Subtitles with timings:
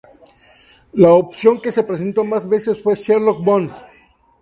[0.93, 3.75] La opción que se presentó más veces fue "Sherlock Bones".